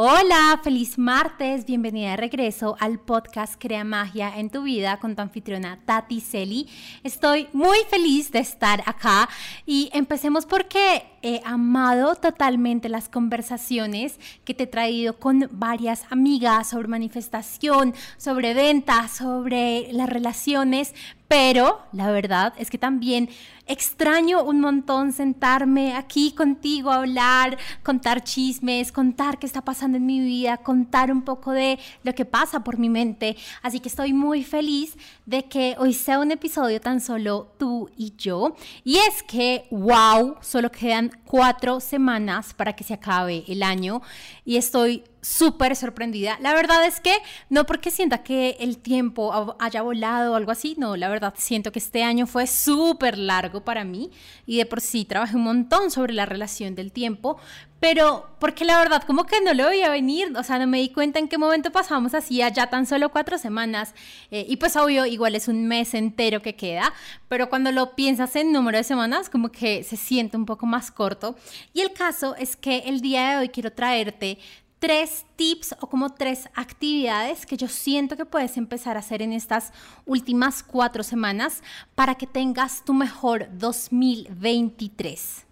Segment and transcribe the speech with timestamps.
[0.00, 5.22] Hola, feliz martes, bienvenida de regreso al podcast Crea Magia en tu vida con tu
[5.22, 6.68] anfitriona Tati Celi.
[7.02, 9.28] Estoy muy feliz de estar acá
[9.66, 16.70] y empecemos porque he amado totalmente las conversaciones que te he traído con varias amigas
[16.70, 20.94] sobre manifestación, sobre ventas, sobre las relaciones,
[21.28, 23.28] pero la verdad es que también
[23.66, 30.06] extraño un montón sentarme aquí contigo a hablar, contar chismes, contar qué está pasando en
[30.06, 33.36] mi vida, contar un poco de lo que pasa por mi mente.
[33.62, 34.96] Así que estoy muy feliz
[35.26, 38.56] de que hoy sea un episodio tan solo tú y yo.
[38.82, 44.00] Y es que, wow, solo quedan cuatro semanas para que se acabe el año
[44.46, 46.38] y estoy súper sorprendida.
[46.40, 47.16] La verdad es que
[47.48, 51.72] no porque sienta que el tiempo haya volado o algo así, no, la verdad siento
[51.72, 54.10] que este año fue súper largo para mí
[54.46, 57.38] y de por sí trabajé un montón sobre la relación del tiempo,
[57.80, 60.90] pero porque la verdad como que no lo veía venir, o sea, no me di
[60.90, 63.94] cuenta en qué momento pasamos así ya tan solo cuatro semanas
[64.30, 66.92] eh, y pues obvio igual es un mes entero que queda,
[67.28, 70.90] pero cuando lo piensas en número de semanas como que se siente un poco más
[70.90, 71.36] corto
[71.72, 74.38] y el caso es que el día de hoy quiero traerte
[74.78, 79.32] tres tips o como tres actividades que yo siento que puedes empezar a hacer en
[79.32, 79.72] estas
[80.06, 81.62] últimas cuatro semanas
[81.94, 85.46] para que tengas tu mejor 2023.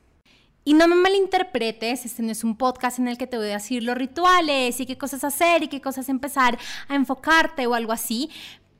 [0.64, 3.58] Y no me malinterpretes, este no es un podcast en el que te voy a
[3.58, 7.92] decir los rituales y qué cosas hacer y qué cosas empezar a enfocarte o algo
[7.92, 8.30] así,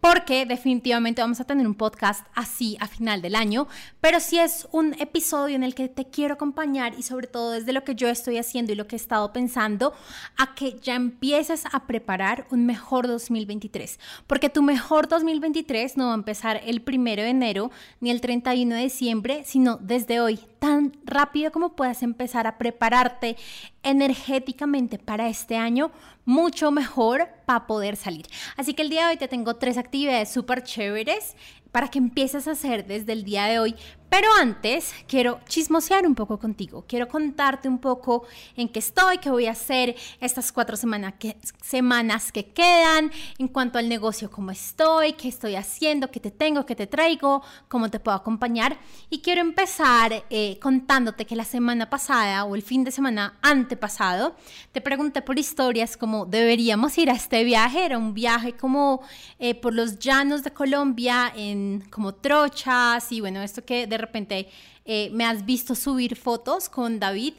[0.09, 3.67] porque definitivamente vamos a tener un podcast así a final del año,
[4.01, 7.73] pero sí es un episodio en el que te quiero acompañar y sobre todo desde
[7.73, 9.95] lo que yo estoy haciendo y lo que he estado pensando,
[10.37, 16.13] a que ya empieces a preparar un mejor 2023, porque tu mejor 2023 no va
[16.13, 20.93] a empezar el primero de enero ni el 31 de diciembre, sino desde hoy, tan
[21.05, 23.37] rápido como puedas empezar a prepararte
[23.83, 25.91] energéticamente para este año,
[26.25, 28.27] mucho mejor para poder salir.
[28.57, 31.37] Así que el día de hoy te tengo tres actividades súper chéveres
[31.73, 33.77] para que empieces a hacer desde el día de hoy.
[34.09, 38.25] Pero antes quiero chismosear un poco contigo, quiero contarte un poco
[38.57, 43.49] en qué estoy, qué voy a hacer estas cuatro semanas que, semanas que quedan, en
[43.49, 47.91] cuanto al negocio, cómo estoy, qué estoy haciendo, qué te tengo, qué te traigo, cómo
[47.91, 48.79] te puedo acompañar.
[49.11, 54.37] Y quiero empezar eh, contándote que la semana pasada o el fin de semana antepasado
[54.71, 59.03] te pregunté por historias como deberíamos ir a este viaje, era un viaje como
[59.41, 61.33] eh, por los llanos de Colombia
[61.91, 64.49] como trochas y bueno, esto que de repente
[64.85, 67.35] eh, me has visto subir fotos con David.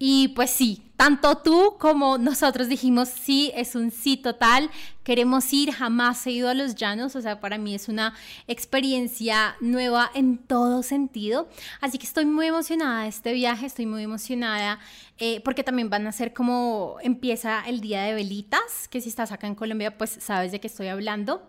[0.00, 4.70] Y pues sí, tanto tú como nosotros dijimos, sí, es un sí total,
[5.02, 8.14] queremos ir, jamás he ido a los llanos, o sea, para mí es una
[8.46, 11.48] experiencia nueva en todo sentido,
[11.80, 14.78] así que estoy muy emocionada de este viaje, estoy muy emocionada
[15.18, 19.32] eh, porque también van a ser como empieza el día de velitas, que si estás
[19.32, 21.42] acá en Colombia, pues sabes de qué estoy hablando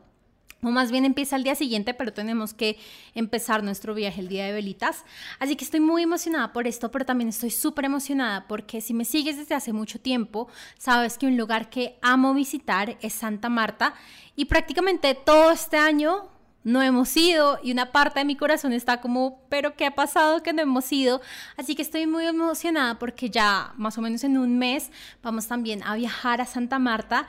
[0.61, 2.77] o más bien empieza el día siguiente, pero tenemos que
[3.15, 5.05] empezar nuestro viaje el día de velitas.
[5.39, 9.05] Así que estoy muy emocionada por esto, pero también estoy súper emocionada porque si me
[9.05, 13.93] sigues desde hace mucho tiempo, sabes que un lugar que amo visitar es Santa Marta
[14.35, 16.29] y prácticamente todo este año
[16.63, 20.43] no hemos ido y una parte de mi corazón está como, pero ¿qué ha pasado
[20.43, 21.21] que no hemos ido?
[21.57, 24.91] Así que estoy muy emocionada porque ya más o menos en un mes
[25.23, 27.27] vamos también a viajar a Santa Marta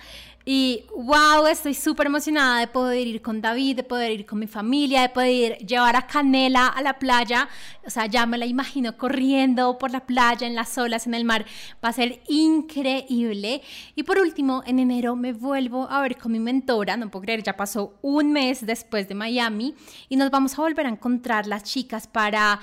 [0.52, 4.48] y wow, estoy súper emocionada de poder ir con David, de poder ir con mi
[4.48, 7.48] familia, de poder llevar a Canela a la playa.
[7.86, 11.24] O sea, ya me la imagino corriendo por la playa, en las olas, en el
[11.24, 11.46] mar.
[11.84, 13.62] Va a ser increíble.
[13.94, 16.96] Y por último, en enero me vuelvo a ver con mi mentora.
[16.96, 19.76] No puedo creer, ya pasó un mes después de Miami.
[20.08, 22.58] Y nos vamos a volver a encontrar las chicas para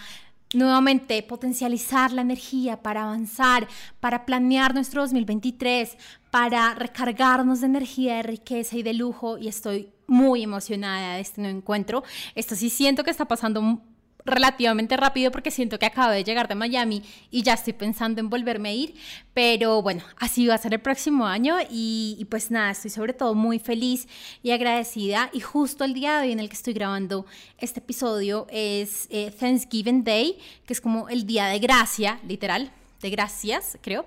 [0.53, 3.67] nuevamente potencializar la energía para avanzar,
[3.99, 5.97] para planear nuestro 2023,
[6.31, 11.41] para recargarnos de energía, de riqueza y de lujo y estoy muy emocionada de este
[11.41, 12.03] nuevo encuentro.
[12.35, 13.81] Esto sí siento que está pasando
[14.27, 17.01] relativamente rápido porque siento que acabo de llegar de Miami
[17.31, 18.95] y ya estoy pensando en volverme a ir,
[19.33, 23.33] pero bueno, así va a ser el próximo año y, pues nada, estoy sobre todo
[23.33, 24.07] muy feliz
[24.43, 27.25] y agradecida y justo el día de hoy en el que estoy grabando
[27.57, 32.71] este episodio es eh, Thanksgiving Day, que es como el día de gracia, literal,
[33.01, 34.05] de gracias, creo.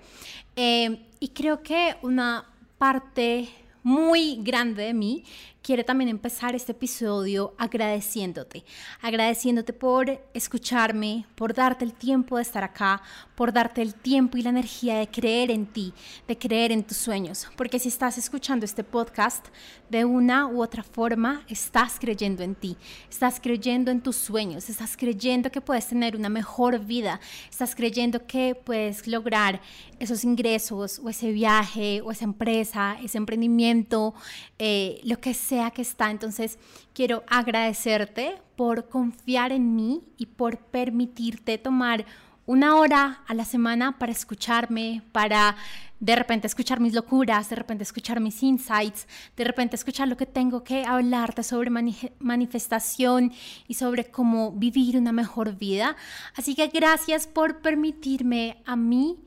[0.56, 2.44] Eh, y creo que una
[2.78, 3.48] parte
[3.82, 5.24] muy grande de mí
[5.62, 8.64] quiero también empezar este episodio agradeciéndote,
[9.02, 13.02] agradeciéndote por escucharme, por darte el tiempo de estar acá,
[13.34, 15.92] por darte el tiempo y la energía de creer en ti,
[16.26, 19.48] de creer en tus sueños, porque si estás escuchando este podcast
[19.90, 22.76] de una u otra forma, estás creyendo en ti,
[23.10, 27.20] estás creyendo en tus sueños, estás creyendo que puedes tener una mejor vida,
[27.50, 29.60] estás creyendo que puedes lograr
[29.98, 34.14] esos ingresos o ese viaje o esa empresa, ese emprendimiento,
[34.58, 36.10] eh, lo que sea que está.
[36.10, 36.58] Entonces,
[36.94, 42.06] quiero agradecerte por confiar en mí y por permitirte tomar
[42.46, 45.56] una hora a la semana para escucharme, para
[45.98, 49.06] de repente escuchar mis locuras, de repente escuchar mis insights,
[49.36, 51.70] de repente escuchar lo que tengo que hablarte sobre
[52.18, 53.32] manifestación
[53.68, 55.96] y sobre cómo vivir una mejor vida.
[56.36, 59.18] Así que gracias por permitirme a mí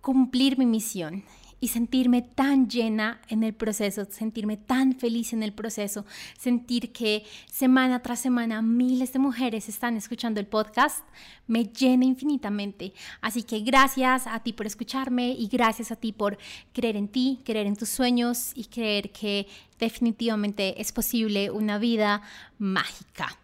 [0.00, 1.24] cumplir mi misión
[1.60, 6.04] y sentirme tan llena en el proceso, sentirme tan feliz en el proceso,
[6.38, 11.04] sentir que semana tras semana miles de mujeres están escuchando el podcast,
[11.46, 12.92] me llena infinitamente.
[13.20, 16.38] Así que gracias a ti por escucharme y gracias a ti por
[16.72, 19.46] creer en ti, creer en tus sueños y creer que
[19.78, 22.22] definitivamente es posible una vida
[22.58, 23.38] mágica.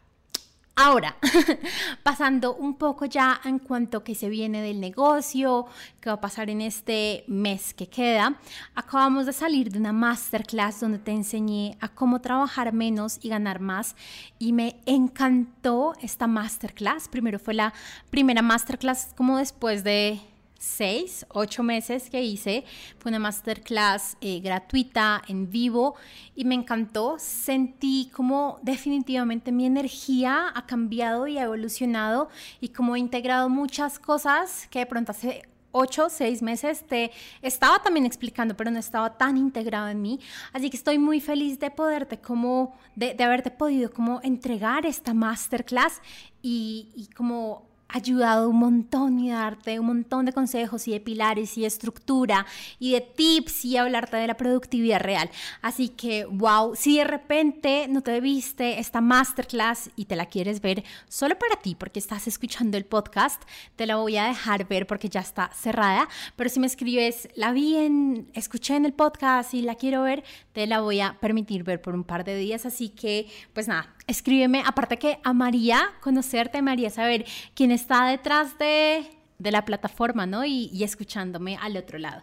[0.76, 1.16] Ahora,
[2.02, 5.66] pasando un poco ya en cuanto que se viene del negocio,
[6.00, 8.38] que va a pasar en este mes que queda,
[8.74, 13.60] acabamos de salir de una masterclass donde te enseñé a cómo trabajar menos y ganar
[13.60, 13.94] más
[14.38, 17.08] y me encantó esta masterclass.
[17.08, 17.74] Primero fue la
[18.08, 20.20] primera masterclass como después de
[20.60, 22.64] seis, ocho meses que hice.
[22.98, 25.96] Fue una masterclass eh, gratuita, en vivo,
[26.36, 27.16] y me encantó.
[27.18, 32.28] Sentí como definitivamente mi energía ha cambiado y ha evolucionado
[32.60, 35.42] y como he integrado muchas cosas que de pronto hace
[35.72, 37.10] ocho, seis meses te
[37.40, 40.20] estaba también explicando, pero no estaba tan integrado en mí.
[40.52, 46.02] Así que estoy muy feliz de poderte como, de, haberte podido como entregar esta masterclass
[46.42, 51.56] y, y como ayudado un montón y darte un montón de consejos y de pilares
[51.56, 52.46] y de estructura
[52.78, 55.30] y de tips y hablarte de la productividad real.
[55.62, 60.60] Así que, wow, si de repente no te viste esta masterclass y te la quieres
[60.60, 63.42] ver solo para ti porque estás escuchando el podcast,
[63.76, 66.08] te la voy a dejar ver porque ya está cerrada.
[66.36, 70.24] Pero si me escribes, la vi en, escuché en el podcast y la quiero ver,
[70.52, 72.66] te la voy a permitir ver por un par de días.
[72.66, 74.62] Así que, pues nada, escríbeme.
[74.66, 80.44] Aparte que amaría conocerte, amaría saber quién está detrás de, la plataforma, ¿no?
[80.44, 82.22] Y, y, escuchándome al otro lado.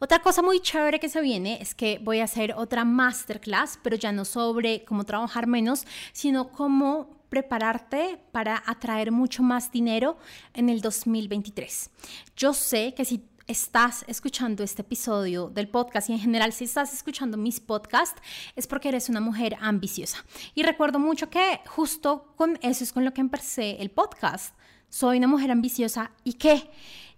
[0.00, 3.96] Otra cosa muy chévere que se viene es que voy a hacer otra masterclass, pero
[3.96, 10.18] ya no sobre cómo trabajar menos, sino cómo prepararte para atraer mucho más dinero
[10.54, 11.90] en el 2023.
[12.36, 16.92] Yo sé que si estás escuchando este episodio del podcast y en general si estás
[16.92, 18.20] escuchando mis podcasts
[18.54, 20.24] es porque eres una mujer ambiciosa.
[20.54, 24.54] Y recuerdo mucho que justo con eso es con lo que empecé el podcast.
[24.88, 26.70] Soy una mujer ambiciosa y qué.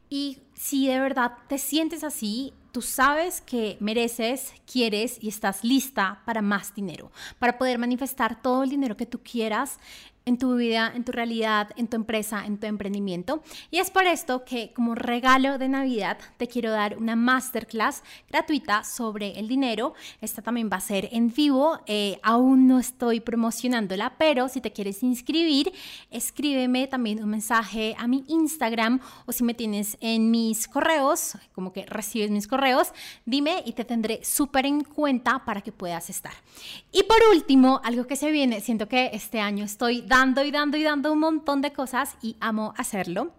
[0.09, 6.21] Y si de verdad te sientes así, tú sabes que mereces, quieres y estás lista
[6.27, 9.79] para más dinero, para poder manifestar todo el dinero que tú quieras
[10.27, 13.43] en tu vida, en tu realidad, en tu empresa, en tu emprendimiento.
[13.71, 18.85] Y es por esto que como regalo de Navidad te quiero dar una masterclass gratuita
[18.85, 19.95] sobre el dinero.
[20.21, 21.81] Esta también va a ser en vivo.
[21.87, 25.73] Eh, aún no estoy promocionándola, pero si te quieres inscribir,
[26.11, 31.73] escríbeme también un mensaje a mi Instagram o si me tienes en mis correos, como
[31.73, 32.89] que recibes mis correos,
[33.25, 36.33] dime y te tendré súper en cuenta para que puedas estar.
[36.91, 40.77] Y por último, algo que se viene, siento que este año estoy dando y dando
[40.77, 43.33] y dando un montón de cosas y amo hacerlo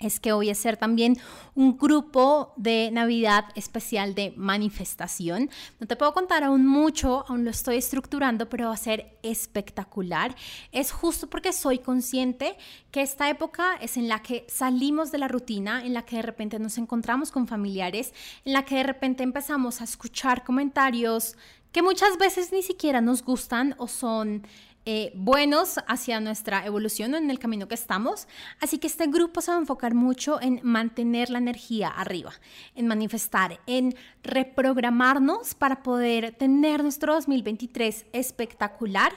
[0.00, 1.18] es que voy a hacer también
[1.54, 5.50] un grupo de Navidad especial de manifestación.
[5.78, 10.34] No te puedo contar aún mucho, aún lo estoy estructurando, pero va a ser espectacular.
[10.72, 12.56] Es justo porque soy consciente
[12.90, 16.22] que esta época es en la que salimos de la rutina, en la que de
[16.22, 18.14] repente nos encontramos con familiares,
[18.44, 21.36] en la que de repente empezamos a escuchar comentarios
[21.72, 24.46] que muchas veces ni siquiera nos gustan o son
[24.92, 28.26] eh, buenos hacia nuestra evolución en el camino que estamos.
[28.60, 32.32] Así que este grupo se va a enfocar mucho en mantener la energía arriba,
[32.74, 33.94] en manifestar, en
[34.24, 39.12] reprogramarnos para poder tener nuestro 2023 espectacular.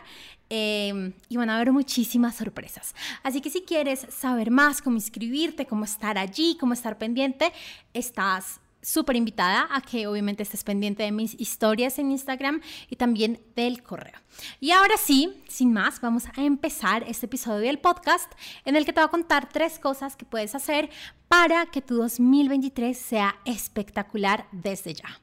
[0.47, 2.93] Em, y van a haber muchísimas sorpresas.
[3.23, 7.51] Así que si quieres saber más, cómo inscribirte, cómo estar allí, cómo estar pendiente,
[7.95, 13.41] estás súper invitada a que obviamente estés pendiente de mis historias en Instagram y también
[13.55, 14.19] del correo.
[14.59, 18.31] Y ahora sí, sin más, vamos a empezar este episodio del podcast
[18.65, 20.89] en el que te voy a contar tres cosas que puedes hacer
[21.27, 25.22] para que tu 2023 sea espectacular desde ya.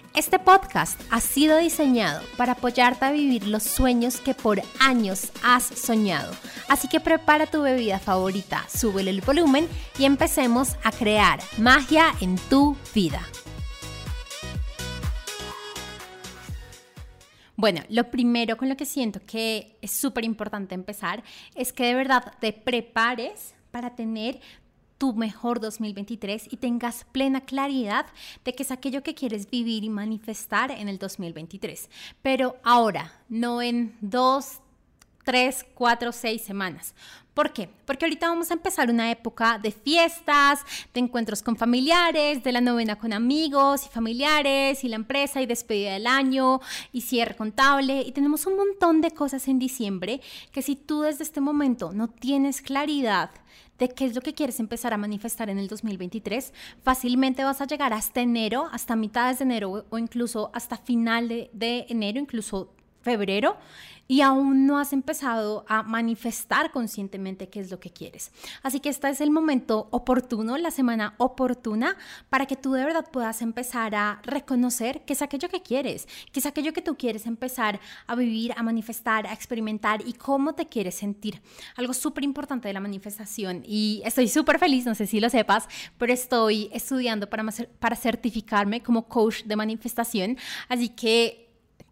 [0.13, 5.63] Este podcast ha sido diseñado para apoyarte a vivir los sueños que por años has
[5.63, 6.33] soñado.
[6.67, 12.35] Así que prepara tu bebida favorita, súbele el volumen y empecemos a crear magia en
[12.49, 13.21] tu vida.
[17.55, 21.23] Bueno, lo primero con lo que siento que es súper importante empezar
[21.55, 24.41] es que de verdad te prepares para tener
[25.01, 28.05] tu mejor 2023 y tengas plena claridad
[28.45, 31.89] de que es aquello que quieres vivir y manifestar en el 2023.
[32.21, 34.59] Pero ahora, no en dos,
[35.23, 36.93] tres, cuatro, seis semanas.
[37.33, 37.69] ¿Por qué?
[37.85, 40.59] Porque ahorita vamos a empezar una época de fiestas,
[40.93, 45.45] de encuentros con familiares, de la novena con amigos y familiares y la empresa y
[45.45, 46.59] despedida del año
[46.91, 50.19] y cierre contable y tenemos un montón de cosas en diciembre
[50.51, 53.31] que si tú desde este momento no tienes claridad
[53.79, 57.65] de qué es lo que quieres empezar a manifestar en el 2023, fácilmente vas a
[57.65, 62.73] llegar hasta enero, hasta mitades de enero o incluso hasta final de, de enero, incluso
[63.01, 63.57] febrero,
[64.11, 68.33] y aún no has empezado a manifestar conscientemente qué es lo que quieres.
[68.61, 71.95] Así que este es el momento oportuno, la semana oportuna,
[72.29, 76.41] para que tú de verdad puedas empezar a reconocer qué es aquello que quieres, qué
[76.41, 80.67] es aquello que tú quieres empezar a vivir, a manifestar, a experimentar y cómo te
[80.67, 81.41] quieres sentir.
[81.77, 85.69] Algo súper importante de la manifestación y estoy súper feliz, no sé si lo sepas,
[85.97, 87.45] pero estoy estudiando para,
[87.79, 90.37] para certificarme como coach de manifestación,
[90.67, 91.40] así que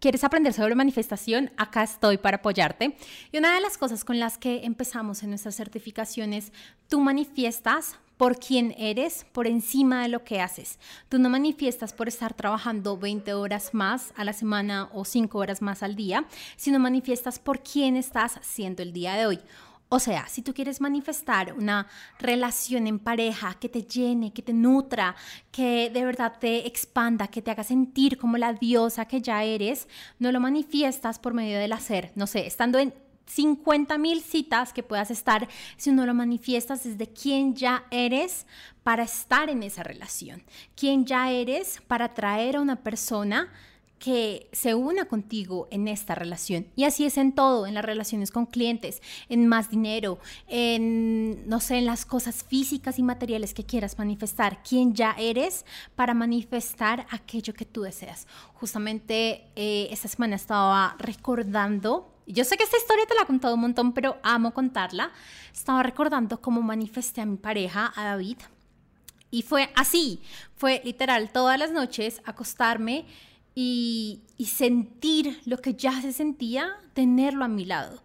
[0.00, 1.50] ¿Quieres aprender sobre manifestación?
[1.58, 2.96] Acá estoy para apoyarte.
[3.32, 6.54] Y una de las cosas con las que empezamos en nuestras certificaciones,
[6.88, 10.78] tú manifiestas por quién eres por encima de lo que haces.
[11.10, 15.60] Tú no manifiestas por estar trabajando 20 horas más a la semana o 5 horas
[15.60, 16.24] más al día,
[16.56, 19.40] sino manifiestas por quién estás siendo el día de hoy.
[19.92, 21.88] O sea, si tú quieres manifestar una
[22.20, 25.16] relación en pareja que te llene, que te nutra,
[25.50, 29.88] que de verdad te expanda, que te haga sentir como la diosa que ya eres,
[30.20, 32.12] no lo manifiestas por medio del hacer.
[32.14, 32.94] No sé, estando en
[33.26, 38.46] 50 mil citas que puedas estar, si no lo manifiestas desde quién ya eres
[38.84, 40.44] para estar en esa relación,
[40.76, 43.52] quién ya eres para traer a una persona
[44.00, 46.66] que se una contigo en esta relación.
[46.74, 51.60] Y así es en todo, en las relaciones con clientes, en más dinero, en, no
[51.60, 55.66] sé, en las cosas físicas y materiales que quieras manifestar, quién ya eres
[55.96, 58.26] para manifestar aquello que tú deseas.
[58.54, 63.54] Justamente eh, esta semana estaba recordando, yo sé que esta historia te la he contado
[63.54, 65.12] un montón, pero amo contarla,
[65.52, 68.38] estaba recordando cómo manifesté a mi pareja, a David.
[69.30, 70.22] Y fue así,
[70.56, 73.04] fue literal todas las noches acostarme
[73.54, 78.02] y, sentir lo que ya se sentía, tenerlo a mi lado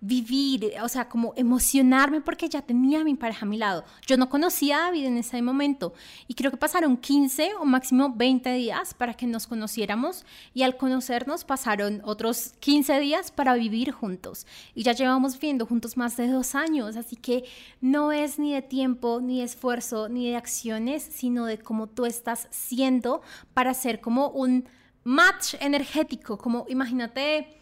[0.00, 3.84] vivir, o sea, como emocionarme porque ya tenía a mi pareja a mi lado.
[4.06, 5.92] Yo no conocía a David en ese momento
[6.28, 10.24] y creo que pasaron 15 o máximo 20 días para que nos conociéramos
[10.54, 15.96] y al conocernos pasaron otros 15 días para vivir juntos y ya llevamos viviendo juntos
[15.96, 17.44] más de dos años, así que
[17.80, 22.06] no es ni de tiempo, ni de esfuerzo, ni de acciones, sino de cómo tú
[22.06, 23.20] estás siendo
[23.52, 24.68] para ser como un
[25.04, 27.56] match energético, como imagínate,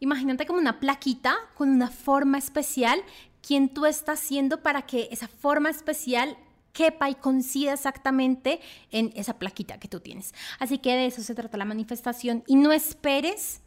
[0.00, 3.00] imagínate como una plaquita con una forma especial,
[3.42, 6.36] quien tú estás haciendo para que esa forma especial
[6.72, 10.34] quepa y coincida exactamente en esa plaquita que tú tienes.
[10.58, 13.62] Así que de eso se trata la manifestación y no esperes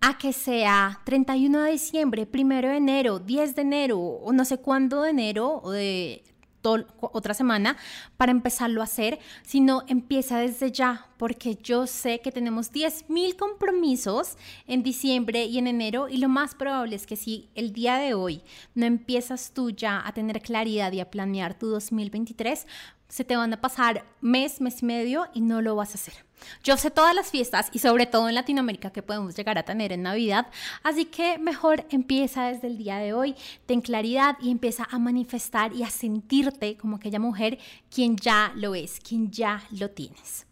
[0.00, 4.58] a que sea 31 de diciembre, 1 de enero, 10 de enero o no sé
[4.58, 6.22] cuándo de enero o de
[6.64, 7.76] otra semana
[8.16, 14.36] para empezarlo a hacer, sino empieza desde ya, porque yo sé que tenemos 10.000 compromisos
[14.66, 18.14] en diciembre y en enero y lo más probable es que si el día de
[18.14, 18.42] hoy
[18.74, 22.66] no empiezas tú ya a tener claridad y a planear tu 2023,
[23.08, 26.14] se te van a pasar mes, mes y medio y no lo vas a hacer.
[26.62, 29.92] Yo sé todas las fiestas y sobre todo en Latinoamérica que podemos llegar a tener
[29.92, 30.46] en Navidad,
[30.82, 33.34] así que mejor empieza desde el día de hoy,
[33.66, 37.58] ten claridad y empieza a manifestar y a sentirte como aquella mujer
[37.90, 40.46] quien ya lo es, quien ya lo tienes.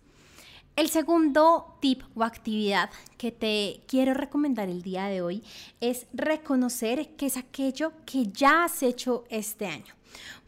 [0.83, 5.45] El segundo tip o actividad que te quiero recomendar el día de hoy
[5.81, 9.95] es reconocer que es aquello que ya has hecho este año.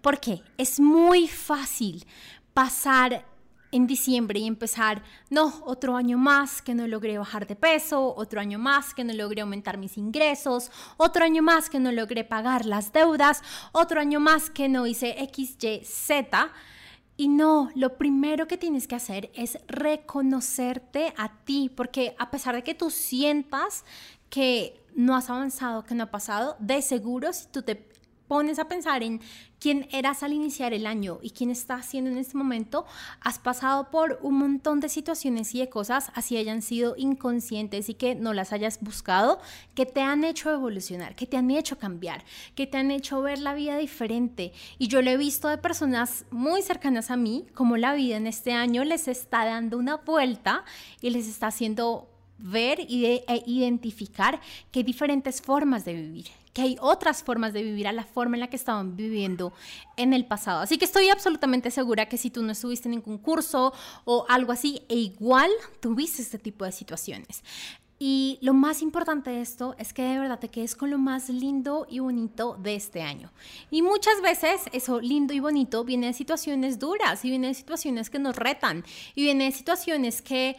[0.03, 0.43] ¿Por qué?
[0.59, 2.05] Es muy fácil
[2.53, 3.25] pasar
[3.71, 8.41] en diciembre y empezar, no, otro año más que no logré bajar de peso, otro
[8.41, 12.67] año más que no logré aumentar mis ingresos, otro año más que no logré pagar
[12.67, 16.51] las deudas, otro año más que no hice X, Y, Z.
[17.17, 22.57] Y no, lo primero que tienes que hacer es reconocerte a ti, porque a pesar
[22.57, 23.85] de que tú sientas
[24.31, 27.77] que no has avanzado, que no ha pasado, de seguro si tú te
[28.27, 29.21] pones a pensar en
[29.59, 32.85] quién eras al iniciar el año y quién estás haciendo en este momento,
[33.21, 37.95] has pasado por un montón de situaciones y de cosas, así hayan sido inconscientes y
[37.95, 39.41] que no las hayas buscado,
[39.75, 43.39] que te han hecho evolucionar, que te han hecho cambiar, que te han hecho ver
[43.39, 44.53] la vida diferente.
[44.79, 48.27] Y yo lo he visto de personas muy cercanas a mí, como la vida en
[48.27, 50.65] este año les está dando una vuelta
[51.01, 56.77] y les está haciendo ver e identificar que hay diferentes formas de vivir, que hay
[56.81, 59.53] otras formas de vivir a la forma en la que estaban viviendo
[59.97, 60.61] en el pasado.
[60.61, 63.73] Así que estoy absolutamente segura que si tú no estuviste en ningún curso
[64.05, 65.51] o algo así, e igual
[65.81, 67.43] tuviste este tipo de situaciones.
[67.99, 71.29] Y lo más importante de esto es que de verdad te quedes con lo más
[71.29, 73.33] lindo y bonito de este año.
[73.71, 78.11] Y muchas veces eso lindo y bonito viene de situaciones duras y viene de situaciones
[78.11, 80.57] que nos retan y viene de situaciones que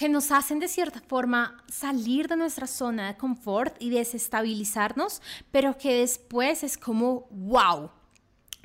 [0.00, 5.76] que nos hacen de cierta forma salir de nuestra zona de confort y desestabilizarnos, pero
[5.76, 7.90] que después es como, wow,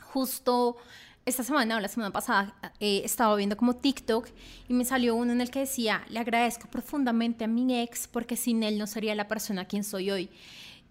[0.01, 0.77] justo
[1.25, 4.29] esta semana o la semana pasada eh, estaba viendo como TikTok
[4.69, 8.37] y me salió uno en el que decía, le agradezco profundamente a mi ex porque
[8.37, 10.29] sin él no sería la persona quien soy hoy.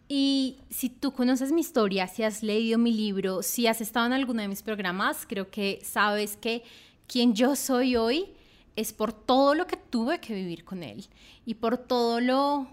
[0.08, 4.12] Y si tú conoces mi historia, si has leído mi libro, si has estado en
[4.12, 6.62] alguno de mis programas, creo que sabes que
[7.06, 8.33] quien yo soy hoy
[8.76, 11.07] es por todo lo que tuve que vivir con él
[11.45, 12.69] y por todo lo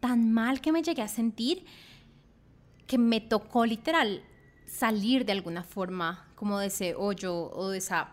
[0.00, 1.64] tan mal que me llegué a sentir
[2.86, 4.22] que me tocó literal
[4.66, 8.10] salir de alguna forma como de ese hoyo o de esa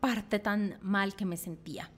[0.00, 1.90] parte tan mal que me sentía.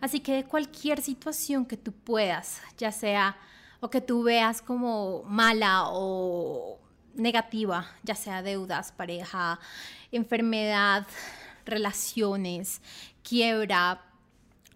[0.00, 3.36] Así que de cualquier situación que tú puedas, ya sea
[3.80, 6.78] o que tú veas como mala o
[7.14, 9.58] negativa, ya sea deudas, pareja,
[10.12, 11.06] enfermedad,
[11.64, 12.80] relaciones,
[13.28, 14.04] quiebra,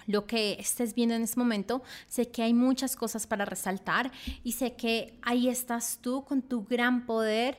[0.06, 4.10] lo que estés viendo en este momento, sé que hay muchas cosas para resaltar
[4.42, 7.58] y sé que ahí estás tú con tu gran poder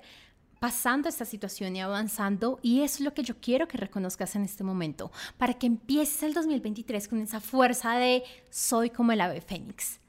[0.60, 4.64] pasando esta situación y avanzando y es lo que yo quiero que reconozcas en este
[4.64, 10.00] momento para que empieces el 2023 con esa fuerza de soy como el ave fénix.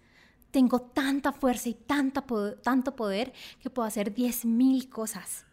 [0.50, 2.24] Tengo tanta fuerza y tanta
[2.62, 5.44] tanto poder que puedo hacer 10.000 cosas.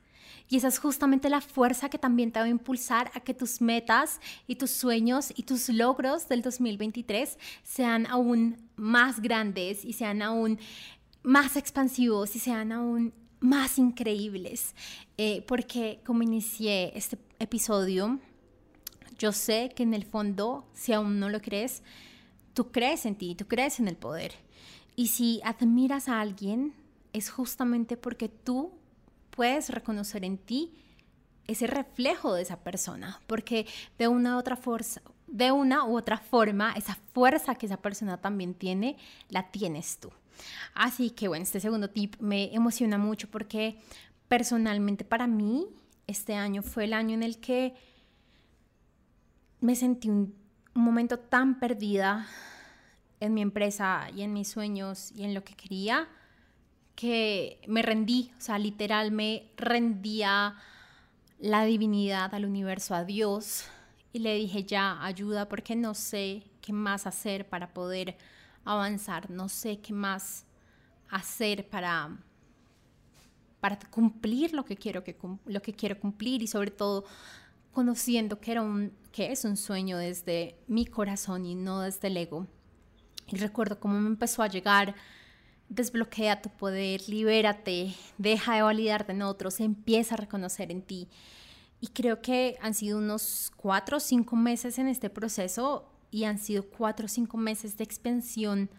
[0.52, 3.62] Y esa es justamente la fuerza que también te va a impulsar a que tus
[3.62, 10.22] metas y tus sueños y tus logros del 2023 sean aún más grandes y sean
[10.22, 10.60] aún
[11.24, 14.76] más expansivos y sean aún más increíbles.
[15.18, 18.20] Eh, porque como inicié este episodio,
[19.18, 21.82] yo sé que en el fondo, si aún no lo crees,
[22.54, 24.34] tú crees en ti, tú crees en el poder.
[24.98, 26.74] Y si admiras a alguien,
[27.14, 28.74] es justamente porque tú
[29.32, 30.74] puedes reconocer en ti
[31.48, 33.66] ese reflejo de esa persona, porque
[33.98, 38.18] de una u otra fuerza, de una u otra forma, esa fuerza que esa persona
[38.18, 38.98] también tiene,
[39.30, 40.12] la tienes tú.
[40.74, 43.78] Así que bueno, este segundo tip me emociona mucho porque
[44.28, 45.68] personalmente para mí
[46.08, 47.74] este año fue el año en el que
[49.60, 50.34] me sentí un,
[50.74, 52.28] un momento tan perdida
[53.20, 56.08] en mi empresa y en mis sueños y en lo que quería
[57.02, 60.54] que me rendí, o sea, literal me rendía
[61.40, 63.64] la divinidad, al universo, a Dios,
[64.14, 68.18] y le dije ya, ayuda, porque no sé qué más hacer para poder
[68.66, 70.46] avanzar, no sé qué más
[71.10, 72.20] hacer para,
[73.62, 75.04] para cumplir lo que, quiero
[75.48, 77.06] lo que quiero cumplir y sobre todo
[77.72, 82.18] conociendo que, era un, que es un sueño desde mi corazón y no desde el
[82.18, 82.46] ego.
[83.26, 84.94] Y recuerdo cómo me empezó a llegar
[85.72, 91.08] desbloquea tu poder, libérate, deja de validarte en otros, empieza a reconocer en ti.
[91.80, 96.38] Y creo que han sido unos cuatro o cinco meses en este proceso y han
[96.38, 98.70] sido cuatro o cinco meses de expansión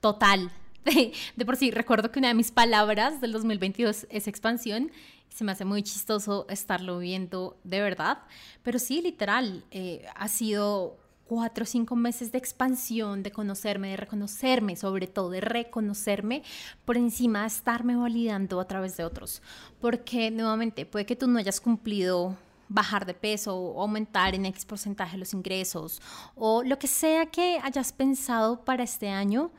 [0.00, 0.50] total.
[1.36, 4.90] De, por sí, recuerdo que una de mis palabras del 2022 es expansión.
[5.28, 8.22] Se me hace muy chistoso estarlo viendo de verdad.
[8.62, 10.98] Pero sí, literal, eh, ha sido
[11.28, 16.42] cuatro o cinco meses de expansión, de conocerme, de reconocerme, sobre todo de reconocerme
[16.84, 19.42] por encima de estarme validando a través de otros.
[19.80, 22.36] Porque nuevamente puede que tú no hayas cumplido
[22.68, 26.00] bajar de peso o aumentar en X porcentaje los ingresos
[26.34, 29.50] o lo que sea que hayas pensado para este año,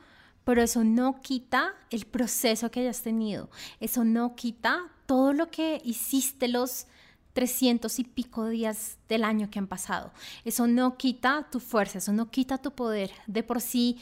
[0.44, 5.80] pero eso no quita el proceso que hayas tenido, eso no quita todo lo que
[5.84, 6.86] hiciste los
[7.32, 10.12] 300 y pico días del año que han pasado.
[10.44, 13.10] Eso no quita tu fuerza, eso no quita tu poder.
[13.26, 13.98] De por sí,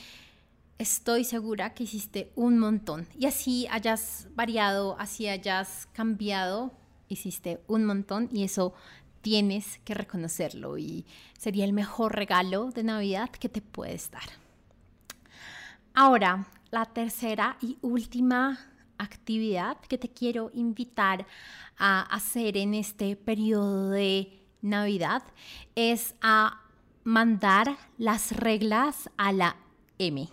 [0.79, 3.07] estoy segura que hiciste un montón.
[3.19, 6.73] Y así hayas variado, así hayas cambiado,
[7.09, 8.75] hiciste un montón y eso
[9.21, 11.05] tienes que reconocerlo y
[11.37, 14.29] sería el mejor regalo de Navidad que te puedes dar.
[15.95, 18.59] Ahora, la tercera y última
[18.99, 21.27] actividad que te quiero invitar
[21.79, 25.23] a hacer en este periodo de Navidad
[25.75, 26.63] es a
[27.05, 29.57] mandar las reglas a la
[29.99, 30.29] M.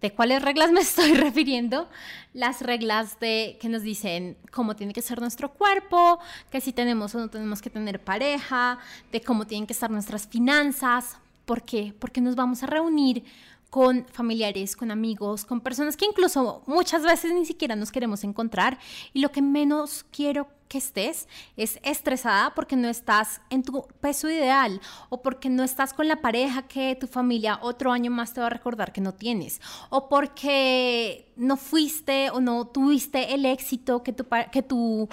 [0.00, 1.88] ¿De cuáles reglas me estoy refiriendo?
[2.34, 6.18] Las reglas de que nos dicen cómo tiene que ser nuestro cuerpo,
[6.50, 8.78] que si tenemos o no tenemos que tener pareja,
[9.12, 11.18] de cómo tienen que estar nuestras finanzas.
[11.44, 11.94] ¿Por qué?
[11.98, 13.24] Porque nos vamos a reunir
[13.72, 18.78] con familiares, con amigos, con personas que incluso muchas veces ni siquiera nos queremos encontrar.
[19.14, 24.28] Y lo que menos quiero que estés es estresada porque no estás en tu peso
[24.28, 28.42] ideal o porque no estás con la pareja que tu familia otro año más te
[28.42, 29.58] va a recordar que no tienes
[29.88, 35.08] o porque no fuiste o no tuviste el éxito que tu, que tu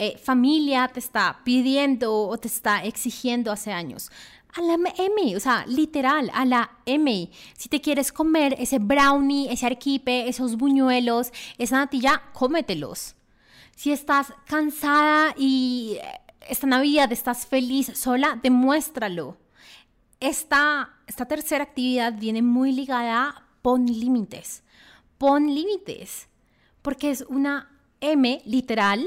[0.00, 4.10] eh, familia te está pidiendo o te está exigiendo hace años
[4.54, 7.30] a la M, o sea, literal, a la M.
[7.56, 13.14] Si te quieres comer ese brownie, ese arquipe, esos buñuelos, esa natilla, cómetelos.
[13.76, 15.98] Si estás cansada y
[16.48, 19.36] esta Navidad estás feliz sola, demuéstralo.
[20.18, 24.62] Esta, esta tercera actividad viene muy ligada a pon límites.
[25.16, 26.28] Pon límites.
[26.82, 29.06] Porque es una M literal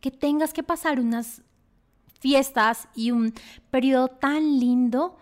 [0.00, 1.42] que tengas que pasar unas
[2.18, 3.34] fiestas y un
[3.70, 5.18] periodo tan lindo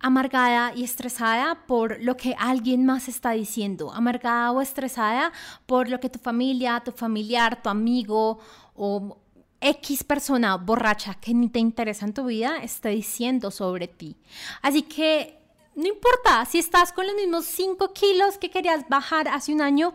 [0.00, 5.32] amargada y estresada por lo que alguien más está diciendo, amargada o estresada
[5.66, 8.38] por lo que tu familia, tu familiar, tu amigo
[8.74, 9.18] o
[9.60, 14.16] X persona borracha que ni te interesa en tu vida esté diciendo sobre ti.
[14.62, 15.38] Así que
[15.74, 19.94] no importa si estás con los mismos 5 kilos que querías bajar hace un año,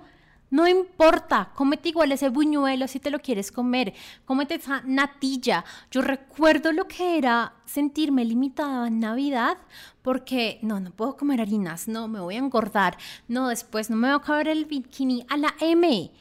[0.53, 3.91] no importa, cómete igual ese buñuelo si te lo quieres comer,
[4.23, 5.65] cómete esa natilla.
[5.89, 9.57] Yo recuerdo lo que era sentirme limitada en Navidad
[10.03, 14.09] porque no, no puedo comer harinas, no, me voy a engordar, no, después no me
[14.09, 16.11] va a acabar el bikini a la M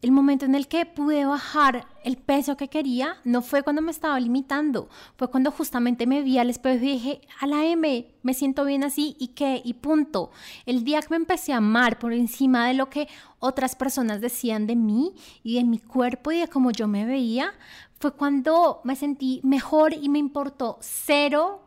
[0.00, 3.90] el momento en el que pude bajar el peso que quería no fue cuando me
[3.90, 8.34] estaba limitando, fue cuando justamente me vi al espejo y dije, a la M, me
[8.34, 10.30] siento bien así y qué, y punto.
[10.66, 13.08] El día que me empecé a amar por encima de lo que
[13.40, 17.52] otras personas decían de mí y de mi cuerpo y de cómo yo me veía,
[17.98, 21.64] fue cuando me sentí mejor y me importó cero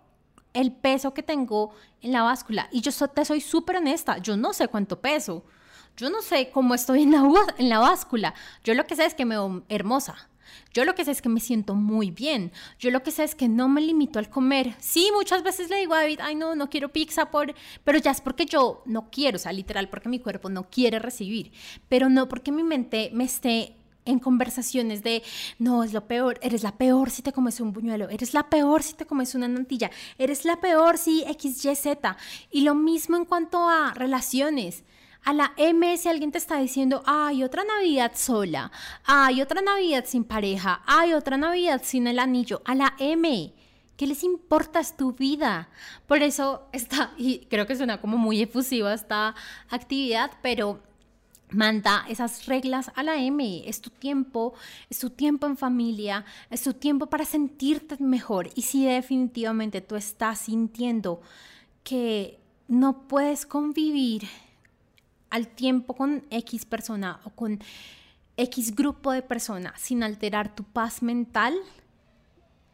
[0.54, 2.70] el peso que tengo en la báscula.
[2.72, 5.44] Y yo te soy súper honesta, yo no sé cuánto peso.
[5.98, 7.02] Yo no sé cómo estoy
[7.58, 8.34] en la, báscula.
[8.64, 10.30] Yo lo que sé es que me veo hermosa.
[10.74, 12.52] Yo lo que sé es que me siento muy bien.
[12.80, 14.76] Yo lo que sé es que no me limito al comer.
[14.80, 17.54] Sí, muchas veces le digo a David, ay no, no quiero pizza, por...
[17.84, 21.00] pero ya es porque yo no quiero, o sea, literal, porque mi cuerpo no quiere
[21.00, 21.52] recibir.
[21.90, 23.76] Pero no porque mi mente me esté
[24.06, 25.24] en conversaciones de,
[25.60, 28.84] no, es lo peor, eres la peor si te comes un buñuelo, eres la peor
[28.84, 32.18] si te comes una nantilla, eres la peor si X, Y, Z.
[32.52, 34.84] Y lo mismo en cuanto a relaciones
[35.24, 38.72] a la M si alguien te está diciendo, hay otra Navidad sola,
[39.06, 43.54] hay otra Navidad sin pareja, hay otra Navidad sin el anillo, a la M.
[43.98, 44.80] ¿Qué les importa?
[44.80, 45.70] Es tu vida.
[46.08, 49.36] Por eso está, y creo que suena como muy efusiva esta
[49.70, 50.82] actividad, pero
[51.52, 53.64] manda esas reglas a la M.
[53.68, 54.54] Es tu tiempo,
[54.90, 58.50] es tu tiempo en familia, es tu tiempo para sentirte mejor.
[58.56, 61.22] Y si definitivamente tú estás sintiendo
[61.84, 64.24] que no puedes convivir
[65.32, 67.60] al tiempo con X persona o con
[68.38, 71.56] X grupo de personas sin alterar tu paz mental,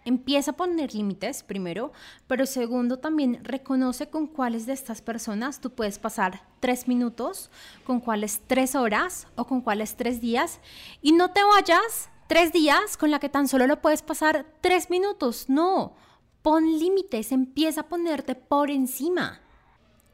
[0.05, 1.91] empieza a poner límites primero,
[2.27, 7.49] pero segundo también reconoce con cuáles de estas personas tú puedes pasar tres minutos,
[7.85, 10.61] con cuáles tres horas o con cuáles tres días.
[11.01, 14.89] Y no te vayas tres días con la que tan solo lo puedes pasar tres
[14.89, 15.95] minutos, no,
[16.41, 19.41] pon límites, empieza a ponerte por encima.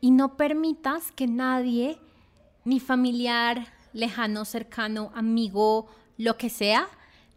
[0.02, 2.00] Y no permitas que nadie
[2.66, 6.88] ni familiar, lejano, cercano, amigo, lo que sea,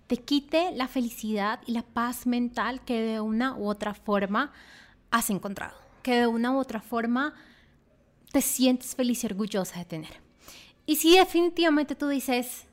[0.06, 4.52] te quite la felicidad y la paz mental que de una u otra forma
[5.10, 7.34] has encontrado, que de una u otra forma
[8.32, 10.20] te sientes feliz y orgullosa de tener.
[10.84, 12.66] Y si definitivamente tú dices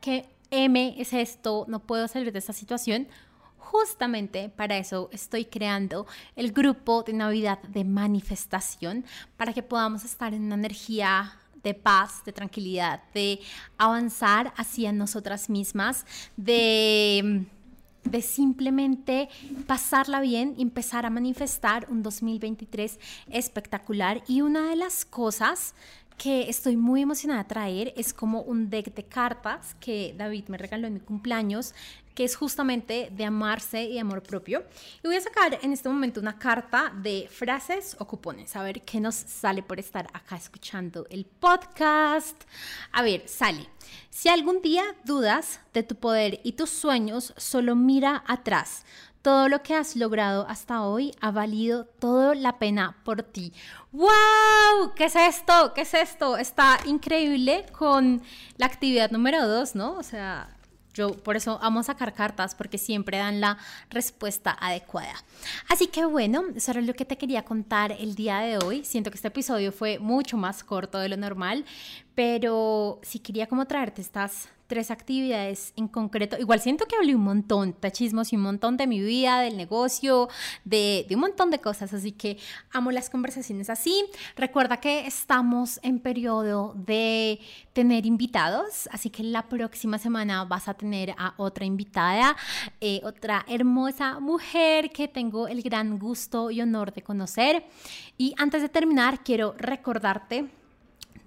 [0.00, 3.08] que M es esto, no puedo salir de esta situación,
[3.58, 9.04] justamente para eso estoy creando el grupo de Navidad de manifestación,
[9.36, 13.40] para que podamos estar en una energía de paz, de tranquilidad, de
[13.76, 17.46] avanzar hacia nosotras mismas, de
[18.04, 19.28] de simplemente
[19.66, 22.98] pasarla bien y empezar a manifestar un 2023
[23.30, 24.22] espectacular.
[24.26, 25.74] Y una de las cosas
[26.16, 30.58] que estoy muy emocionada de traer es como un deck de cartas que David me
[30.58, 31.74] regaló en mi cumpleaños
[32.18, 34.64] que es justamente de amarse y amor propio.
[35.04, 38.82] Y voy a sacar en este momento una carta de frases o cupones, a ver
[38.82, 42.42] qué nos sale por estar acá escuchando el podcast.
[42.90, 43.68] A ver, sale.
[44.10, 48.84] Si algún día dudas de tu poder y tus sueños, solo mira atrás.
[49.22, 53.52] Todo lo que has logrado hasta hoy ha valido toda la pena por ti.
[53.92, 54.92] ¡Wow!
[54.96, 55.72] ¿Qué es esto?
[55.72, 56.36] ¿Qué es esto?
[56.36, 58.22] Está increíble con
[58.56, 59.92] la actividad número dos, ¿no?
[59.92, 60.57] O sea,
[60.98, 63.56] yo por eso amo sacar cartas porque siempre dan la
[63.88, 65.14] respuesta adecuada.
[65.68, 68.84] Así que bueno, eso era lo que te quería contar el día de hoy.
[68.84, 71.64] Siento que este episodio fue mucho más corto de lo normal,
[72.14, 76.36] pero sí quería como traerte estas tres actividades en concreto.
[76.38, 80.28] Igual siento que hablé un montón, tachismos y un montón de mi vida, del negocio,
[80.64, 81.92] de, un montón de cosas.
[81.94, 82.38] Así que
[82.70, 84.04] amo las conversaciones así.
[84.36, 87.40] Recuerda que estamos en periodo de
[87.72, 92.36] tener invitados, así que la próxima semana vas a tener a otra invitada,
[92.80, 97.64] eh, otra hermosa mujer que tengo el gran gusto y honor de conocer.
[98.18, 100.50] Y antes de terminar, quiero recordarte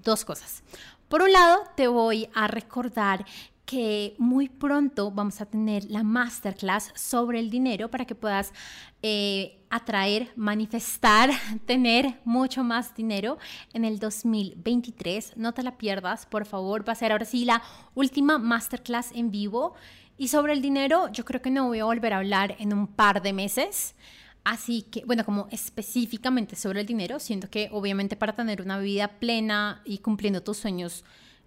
[0.04, 0.63] dos cosas.
[1.12, 3.26] Por un lado, te voy a recordar
[3.65, 8.54] que muy pronto vamos a tener la masterclass sobre el dinero para que puedas
[9.02, 11.30] eh, atraer, manifestar,
[11.65, 13.39] tener mucho más dinero
[13.74, 15.34] en el 2023.
[15.36, 16.88] No te la pierdas, por favor.
[16.88, 17.62] Va a ser ahora sí la
[17.93, 19.74] última masterclass en vivo.
[20.17, 22.88] Y sobre el dinero, yo creo que no voy a volver a hablar en un
[22.88, 23.95] par de meses.
[24.43, 29.08] Así que, bueno, como específicamente sobre el dinero, siento que obviamente para tener una vida
[29.19, 31.04] plena y cumpliendo tus sueños,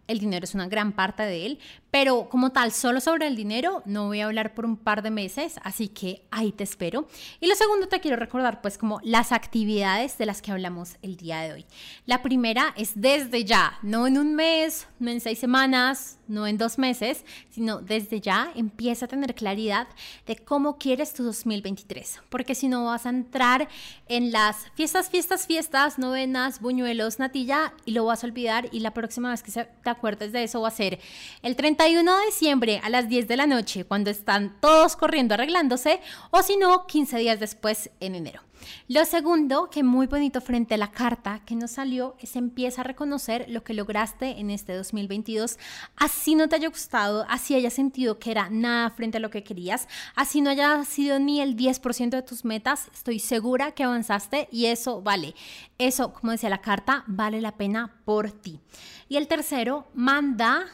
[0.07, 1.59] el dinero es una gran parte de él,
[1.95, 5.13] pero como tal, solo sobre el dinero no voy a hablar por un par de
[5.13, 7.07] meses, así que ahí te espero.
[7.39, 11.17] Y lo segundo te quiero recordar pues como las actividades de las que hablamos el
[11.17, 11.67] día de hoy.
[12.05, 16.59] La primera es desde ya, no en un mes, no en seis semanas, no en
[16.59, 19.87] dos meses, sino desde ya empieza a tener claridad
[20.27, 23.69] de cómo quieres tu 2023, porque si no vas a entrar
[24.09, 28.93] en las fiestas, fiestas, fiestas, novenas, buñuelos, natilla y lo vas a olvidar y la
[28.93, 30.99] próxima vez que te acuerdes de eso va a ser
[31.43, 36.01] el 31 de diciembre a las 10 de la noche, cuando están todos corriendo arreglándose,
[36.31, 38.41] o si no, 15 días después en enero.
[38.89, 42.85] Lo segundo, que muy bonito frente a la carta que nos salió, es empieza a
[42.85, 45.59] reconocer lo que lograste en este 2022,
[45.95, 49.45] así no te haya gustado, así haya sentido que era nada frente a lo que
[49.45, 54.49] querías, así no haya sido ni el 10% de tus metas, estoy segura que avanzaste
[54.51, 55.35] y eso vale.
[55.77, 58.59] Eso, como decía la carta, vale la pena por ti.
[59.07, 60.65] Y el tercero, manda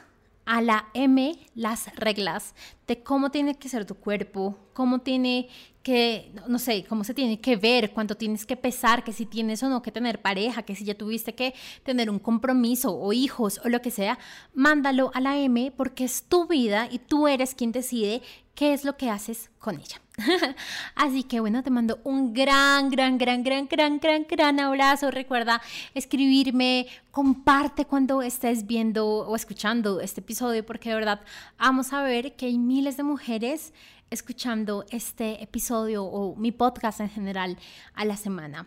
[0.45, 2.55] a la M las reglas
[2.87, 5.49] de cómo tiene que ser tu cuerpo, cómo tiene
[5.83, 9.63] que, no sé, cómo se tiene que ver, cuánto tienes que pesar, que si tienes
[9.63, 13.61] o no que tener pareja, que si ya tuviste que tener un compromiso o hijos
[13.65, 14.19] o lo que sea,
[14.53, 18.21] mándalo a la M porque es tu vida y tú eres quien decide
[18.61, 20.03] qué es lo que haces con ella.
[20.95, 25.11] Así que bueno, te mando un gran, gran, gran, gran, gran, gran, gran abrazo.
[25.11, 25.63] Recuerda
[25.95, 31.23] escribirme, comparte cuando estés viendo o escuchando este episodio porque de verdad
[31.59, 33.73] vamos a ver que hay miles de mujeres
[34.11, 37.57] escuchando este episodio o mi podcast en general
[37.95, 38.67] a la semana.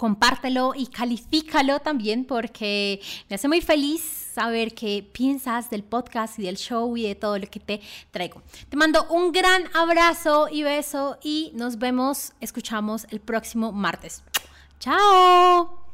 [0.00, 4.00] Compártelo y califícalo también porque me hace muy feliz
[4.32, 8.40] saber qué piensas del podcast y del show y de todo lo que te traigo.
[8.70, 14.22] Te mando un gran abrazo y beso y nos vemos, escuchamos el próximo martes.
[14.78, 15.84] ¡Chao!